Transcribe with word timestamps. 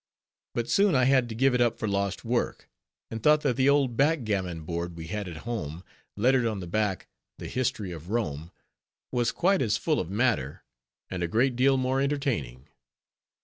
But 0.55 0.67
soon 0.67 0.95
I 0.95 1.03
had 1.03 1.29
to 1.29 1.35
give 1.35 1.53
it 1.53 1.61
up 1.61 1.77
for 1.77 1.87
lost 1.87 2.25
work; 2.25 2.67
and 3.11 3.21
thought 3.21 3.41
that 3.41 3.55
the 3.55 3.69
old 3.69 3.95
backgammon 3.95 4.63
board, 4.63 4.97
we 4.97 5.05
had 5.05 5.27
at 5.27 5.45
home, 5.45 5.83
lettered 6.17 6.47
on 6.47 6.59
the 6.59 6.65
back, 6.65 7.07
"The 7.37 7.45
History 7.47 7.91
of 7.91 8.09
Rome" 8.09 8.51
was 9.11 9.31
quite 9.31 9.61
as 9.61 9.77
full 9.77 9.99
of 9.99 10.09
matter, 10.09 10.63
and 11.11 11.21
a 11.21 11.27
great 11.27 11.55
deal 11.55 11.77
more 11.77 12.01
entertaining. 12.01 12.65